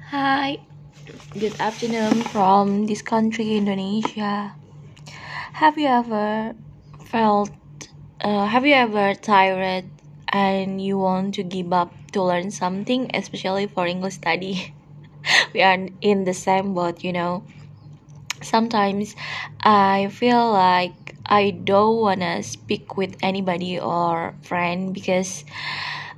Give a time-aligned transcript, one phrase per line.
[0.00, 0.58] Hi,
[1.38, 4.54] good afternoon from this country, Indonesia.
[5.54, 6.54] Have you ever
[7.06, 7.50] felt,
[8.20, 9.86] uh, have you ever tired
[10.32, 14.74] and you want to give up to learn something, especially for English study?
[15.54, 17.44] we are in the same boat, you know.
[18.42, 19.14] Sometimes
[19.62, 25.44] I feel like I don't wanna speak with anybody or friend because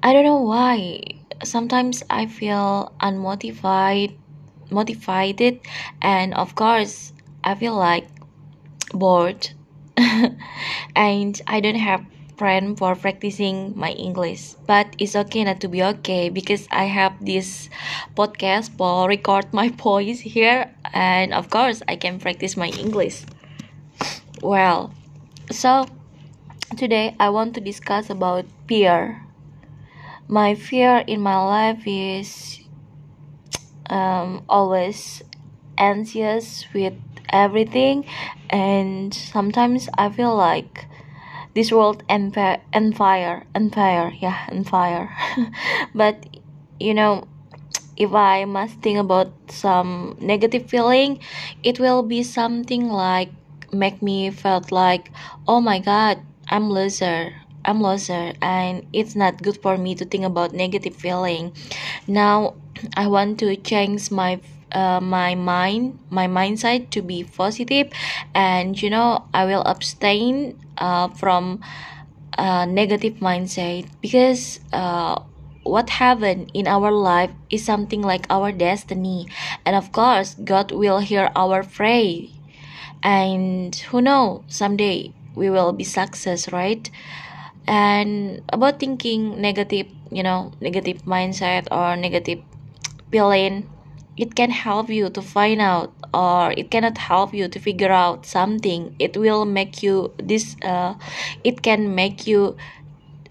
[0.02, 1.23] I don't know why.
[1.42, 4.16] Sometimes I feel unmotivated,
[4.70, 5.60] motivated,
[6.00, 7.12] and of course
[7.42, 8.06] I feel like
[8.92, 9.50] bored,
[10.96, 12.04] and I don't have
[12.36, 14.54] friend for practicing my English.
[14.66, 17.68] But it's okay not to be okay because I have this
[18.14, 23.24] podcast for record my voice here, and of course I can practice my English.
[24.42, 24.92] Well,
[25.50, 25.86] so
[26.76, 29.23] today I want to discuss about fear.
[30.28, 32.60] My fear in my life is
[33.88, 35.22] um, always
[35.78, 36.94] anxious with
[37.28, 38.06] everything,
[38.50, 40.86] and sometimes I feel like
[41.54, 45.14] this world and fire, and fire, and fire, yeah, and fire.
[45.94, 46.26] but
[46.80, 47.28] you know,
[47.96, 51.20] if I must think about some negative feeling,
[51.62, 53.30] it will be something like
[53.72, 55.10] make me felt like,
[55.46, 57.34] oh my god, I'm loser.
[57.64, 61.52] I'm loser and it's not good for me to think about negative feeling.
[62.06, 62.54] Now
[62.96, 64.40] I want to change my
[64.72, 67.92] uh, my mind my mindset to be positive
[68.34, 71.60] and you know I will abstain uh, from
[72.38, 75.20] uh, negative mindset because uh,
[75.62, 79.26] what happened in our life is something like our destiny
[79.64, 82.28] and of course god will hear our prayer
[83.02, 86.90] and who know someday we will be success right
[87.66, 92.40] and about thinking negative you know negative mindset or negative
[93.10, 93.68] feeling
[94.16, 98.24] it can help you to find out or it cannot help you to figure out
[98.24, 98.94] something.
[98.98, 100.94] It will make you this uh,
[101.42, 102.56] it can make you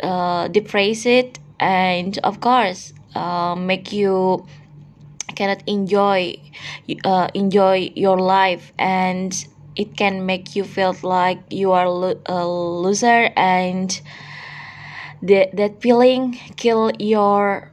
[0.02, 4.46] uh, depress it and of course uh, make you
[5.35, 6.35] cannot enjoy
[7.06, 12.47] uh, enjoy your life and it can make you feel like you are lo- a
[12.47, 14.01] loser and
[15.22, 17.72] the, that feeling kill your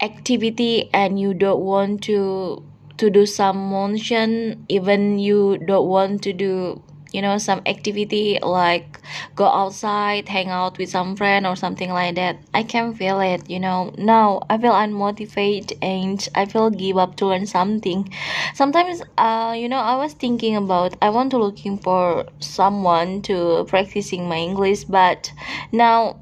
[0.00, 2.64] activity and you don't want to
[2.96, 6.82] to do some motion even you don't want to do
[7.12, 9.00] you know some activity like
[9.34, 12.38] go outside hang out with some friend or something like that.
[12.54, 13.92] I can feel it you know.
[13.98, 18.08] Now i feel unmotivated and i feel give up to learn something.
[18.54, 23.64] Sometimes uh you know i was thinking about i want to looking for someone to
[23.68, 25.32] practicing my english but
[25.72, 26.16] now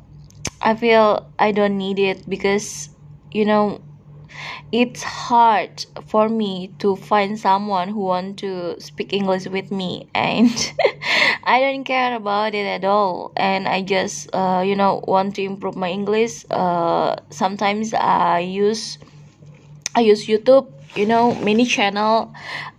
[0.61, 2.91] i feel i don't need it because
[3.33, 3.81] you know
[4.73, 10.73] it's hard for me to find someone who want to speak english with me and
[11.45, 13.33] i don't care about it at all.
[13.37, 16.45] And i just uh, you know want to improve my english.
[16.51, 18.99] Uh, sometimes i use
[19.95, 22.33] i use youtube you know many channel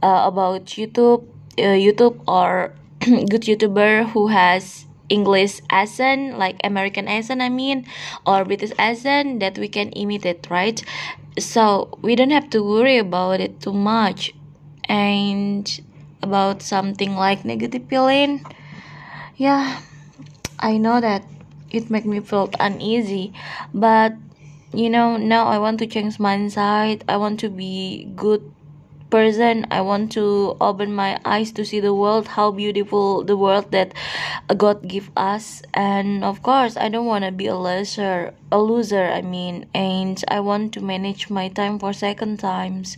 [0.03, 1.25] uh, about youtube.
[1.57, 7.87] Uh, youtube or good youtuber who has English accent, like American accent, I mean,
[8.27, 10.83] or British accent that we can imitate, right?
[11.39, 14.33] So we don't have to worry about it too much.
[14.85, 15.66] And
[16.23, 18.44] about something like negative feeling,
[19.38, 19.81] yeah,
[20.59, 21.23] I know that
[21.72, 23.33] it make me feel uneasy,
[23.73, 24.13] but
[24.73, 27.03] you know now I want to change my mindset.
[27.07, 28.44] I want to be good
[29.09, 33.72] person i want to open my eyes to see the world how beautiful the world
[33.72, 33.94] that
[34.58, 35.62] god give us.
[35.74, 40.24] And of course i don't want to be a loser a loser i mean and
[40.28, 42.97] i want to manage my time for second times.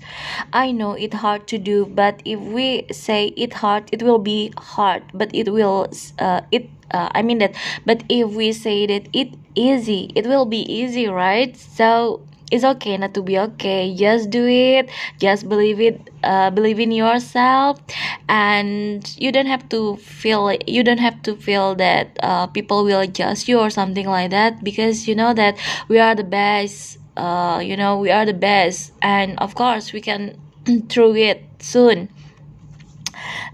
[0.54, 4.54] I know it hard to do but if we say it hard it will be
[4.58, 7.56] hard but it will uh, it uh, i mean that
[7.86, 11.56] but if we say that it easy it will be easy right?
[11.58, 13.96] So it's okay not to be okay.
[13.96, 14.90] Just do it.
[15.18, 17.80] Just believe it uh, believe in yourself.
[18.28, 23.08] And you don't have to feel you don't have to feel that uh, people will
[23.08, 25.58] judge you or something like that because you know that
[25.88, 28.92] we are the best uh, you know we are the best.
[29.02, 30.38] And of course we can
[30.90, 32.10] through it soon.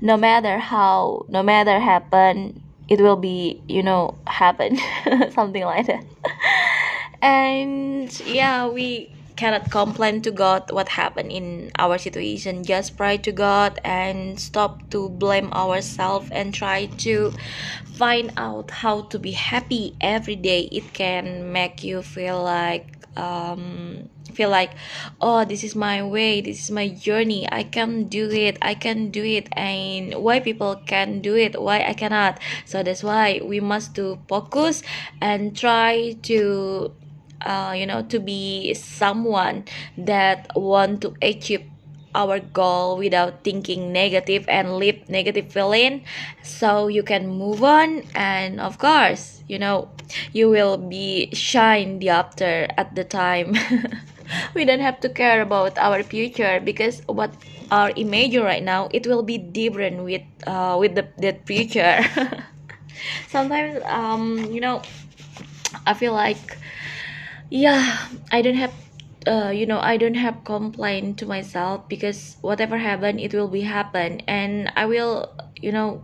[0.02, 4.78] No matter how no matter happen it will be you know happen.
[5.32, 6.04] Something like that
[7.22, 12.64] and yeah we cannot complain to god what happened in our situation.
[12.64, 17.32] Just pray to god and stop to blame ourselves and try to
[17.94, 20.68] find out how to be happy every day.
[20.72, 24.72] It can make you feel like um, feel like
[25.22, 27.48] oh this is my way this is my journey.
[27.52, 29.50] I can do it i can do it.
[29.54, 32.40] And why people can do it why i cannot.
[32.66, 34.82] So that's why we must to focus
[35.22, 36.92] and try to
[37.46, 39.66] uh, you know to be someone
[39.98, 41.64] that want to achieve
[42.16, 46.04] our goal without thinking negative and leave negative feeling.
[46.42, 49.90] So you can move on and of course you know
[50.34, 53.56] you will be shine the after at the time.
[54.54, 57.32] We don't have to care about our future because what
[57.72, 62.04] our image right now it will be different with uh, with the, the future.
[63.28, 64.82] Sometimes um you know
[65.86, 66.58] i feel like
[67.50, 68.74] yeah i don't have
[69.28, 73.62] uh, you know i don't have complaint to myself because whatever happen it will be
[73.62, 74.22] happen.
[74.28, 76.04] And i will you know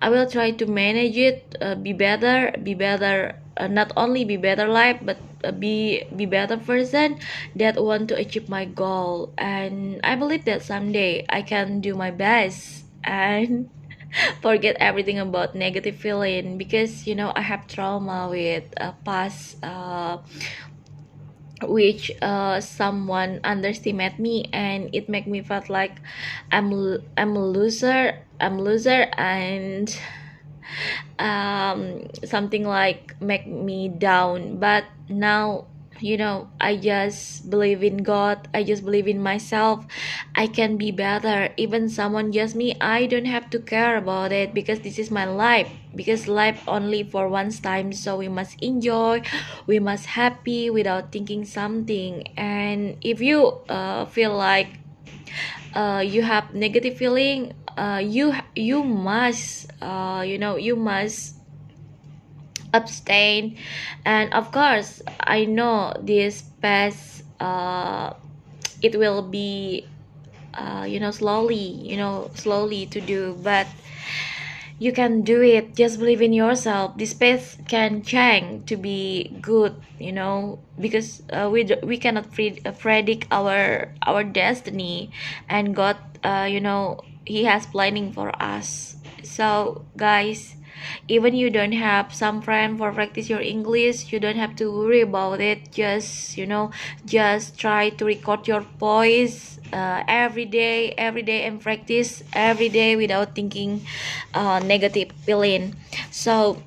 [0.00, 4.36] i will try to manage it uh, be better be better uh, not only be
[4.38, 7.18] better life but uh, be be better person
[7.56, 9.34] that want to achieve my goal.
[9.36, 13.68] And i believe that someday i can do my best and
[14.40, 20.18] forget everything about negative feeling because you know i have trauma with uh, past uh,
[21.68, 26.00] which uh, someone underestimate me and it make me felt like
[26.52, 26.72] i'm
[27.16, 29.96] i'm a loser i'm loser and
[31.18, 34.58] um, something like make me down.
[34.58, 35.66] But now
[36.02, 39.86] you know i just believe in god i just believe in myself
[40.36, 41.48] i can be better.
[41.56, 45.24] Even someone judge me i don't have to care about it because this is my
[45.24, 45.70] life.
[45.94, 49.20] Because life only for once time so we must enjoy
[49.66, 52.24] we must happy without thinking something.
[52.36, 54.80] And if you uh, feel like
[55.74, 61.36] uh, you have negative feeling uh, you you must uh, you know you must
[62.72, 63.56] abstain.
[64.04, 68.14] And of course i know this pass uh,
[68.82, 69.86] it will be
[70.54, 71.56] uh, you know slowly
[71.90, 73.66] you know slowly to do but
[74.78, 75.76] you can do it.
[75.76, 76.96] Just believe in yourself.
[76.96, 82.60] This path can change to be good you know because uh, we we cannot pre-
[82.78, 85.10] predict our our destiny
[85.48, 88.96] and god uh, you know he has planning for us.
[89.22, 90.56] So guys
[91.08, 95.00] even you don't have some friend for practice your english you don't have to worry
[95.00, 95.72] about it.
[95.72, 96.70] Just you know
[97.04, 102.96] just try to record your voice uh, every day every day and practice every day
[102.96, 103.86] without thinking
[104.34, 105.74] uh, negative feeling.
[106.10, 106.62] So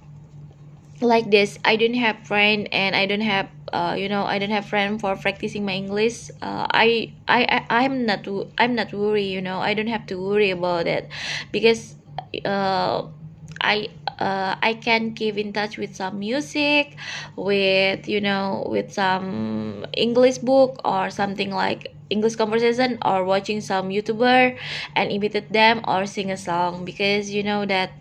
[1.02, 4.52] like this i don't have friend and i don't have uh, you know i don't
[4.52, 6.30] have friend for practicing my english.
[6.42, 8.26] Uh, I, I i i'm not
[8.58, 11.10] i'm not worry you know i don't have to worry about it.
[11.52, 11.96] Because
[12.46, 13.04] uh,
[13.66, 13.90] i
[14.20, 16.96] uh, I can keep in touch with some music,
[17.36, 23.90] with you know, with some English book or something like English conversation or watching some
[23.90, 24.56] YouTuber
[24.96, 27.92] and imitate them or sing a song because you know that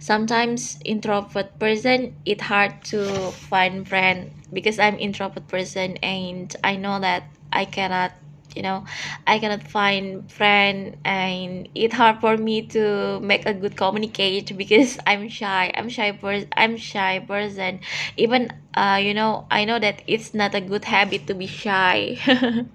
[0.00, 3.04] sometimes introvert person it hard to
[3.50, 8.12] find friend because I'm introvert person and I know that I cannot
[8.56, 8.84] you know
[9.26, 14.98] i cannot find friend and it's hard for me to make a good communicate because
[15.06, 17.80] i'm shy i'm shy person i'm shy person.
[18.16, 22.18] Even uh you know i know that it's not a good habit to be shy.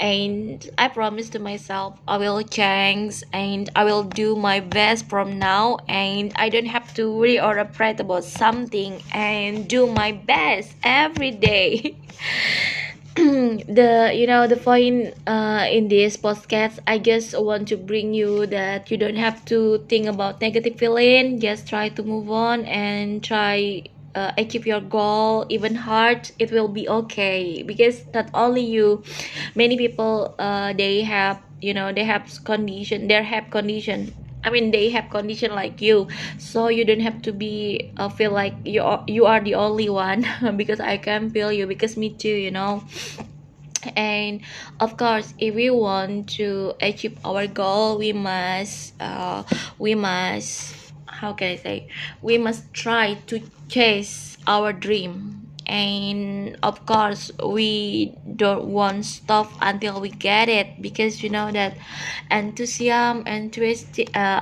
[0.00, 5.38] And I promise to myself I will change and I will do my best from
[5.38, 10.74] now and I don't have to worry or afraid about something and do my best
[10.82, 11.98] every day
[13.78, 18.46] the you know the point uh, in this podcast i just want to bring you
[18.46, 21.40] that you don't have to think about negative feeling.
[21.40, 23.82] Just try to move on and try
[24.14, 27.62] uh, achieve your goal even hard it will be okay.
[27.66, 29.02] Because not only you
[29.56, 34.14] many people uh, they have you know they have condition they have condition
[34.44, 36.08] I mean they have condition like you.
[36.38, 39.88] So you don't have to be uh, feel like you are, you are the only
[39.88, 40.26] one
[40.56, 42.84] because I can feel you because me too you know.
[43.96, 44.40] And
[44.80, 49.44] of course if we want to achieve our goal we must uh,
[49.78, 50.74] we must
[51.06, 51.88] how can I say?
[52.20, 55.37] We must try to chase our dream
[55.68, 61.76] and of course we don't want stop until we get it because you know that
[62.30, 64.40] enthusiasm and twist uh,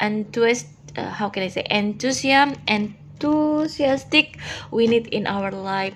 [0.00, 1.66] and twist uh, how can i say?
[1.70, 4.38] Enthusiasm enthusiastic
[4.70, 5.94] we need in our life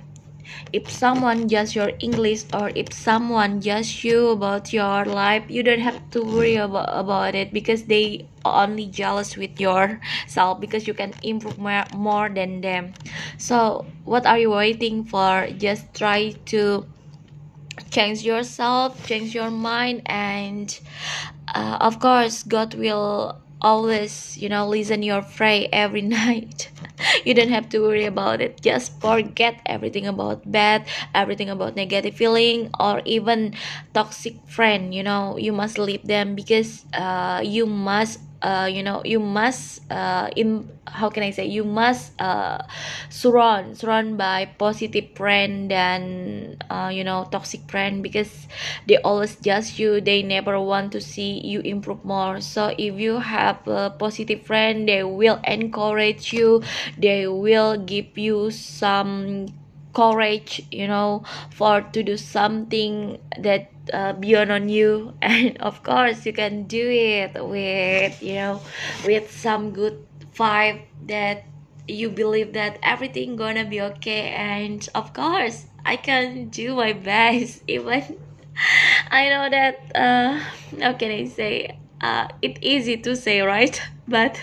[0.73, 5.81] if someone judge your english or if someone judge you about your life you don't
[5.81, 11.14] have to worry about, about it because they only jealous with yourself because you can
[11.23, 12.95] improve more, more than them.
[13.37, 15.49] So what are you waiting for?
[15.59, 16.87] Just try to
[17.90, 20.81] change yourself change your mind and
[21.55, 26.71] uh, of course god will always you know listen your prayer every night
[27.25, 28.61] you don't have to worry about it.
[28.62, 33.55] Just forget everything about bad everything about negative feeling or even
[33.95, 35.37] toxic friend you know.
[35.38, 40.68] You must leave them because uh, you must uh, you know you must uh, in
[40.87, 42.62] how can I say you must uh,
[43.11, 48.47] surround surround by positive friend and uh, you know toxic friend because
[48.87, 50.00] they always judge you.
[50.00, 52.40] They never want to see you improve more.
[52.40, 56.62] So if you have a positive friend they will encourage you.
[56.97, 59.49] They will give you some
[59.95, 65.14] courage you know for to do something that uh, beyond on you.
[65.23, 68.61] And of course you can do it with you know
[69.04, 71.45] with some good vibe that
[71.87, 74.30] you believe that everything gonna be okay.
[74.30, 78.18] And of course i can do my best even
[79.11, 80.38] i know that uh
[80.80, 81.78] how can i say?
[82.00, 83.80] Uh it's easy to say right?
[84.09, 84.40] But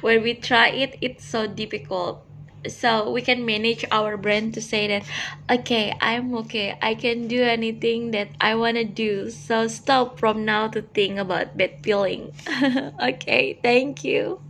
[0.00, 2.24] when we try it it's so difficult
[2.68, 5.04] so we can manage our brain to say that
[5.50, 9.30] okay i'm okay i can do anything that i want to do.
[9.30, 12.32] So stop from now to think about bad feeling.
[13.00, 14.40] Okay thank you